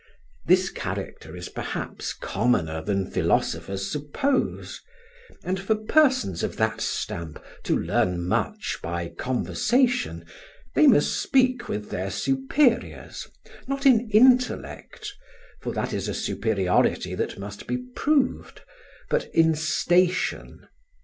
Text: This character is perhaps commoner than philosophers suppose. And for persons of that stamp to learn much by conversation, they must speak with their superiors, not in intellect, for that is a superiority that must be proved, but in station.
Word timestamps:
This 0.47 0.71
character 0.71 1.35
is 1.35 1.47
perhaps 1.47 2.11
commoner 2.13 2.81
than 2.81 3.11
philosophers 3.11 3.91
suppose. 3.91 4.81
And 5.43 5.59
for 5.59 5.75
persons 5.75 6.41
of 6.41 6.57
that 6.57 6.81
stamp 6.81 7.39
to 7.65 7.77
learn 7.77 8.27
much 8.27 8.79
by 8.81 9.09
conversation, 9.09 10.25
they 10.73 10.87
must 10.87 11.21
speak 11.21 11.69
with 11.69 11.91
their 11.91 12.09
superiors, 12.09 13.27
not 13.67 13.85
in 13.85 14.09
intellect, 14.09 15.13
for 15.61 15.71
that 15.73 15.93
is 15.93 16.07
a 16.07 16.15
superiority 16.15 17.13
that 17.13 17.37
must 17.37 17.67
be 17.67 17.77
proved, 17.77 18.61
but 19.07 19.25
in 19.35 19.53
station. 19.53 20.67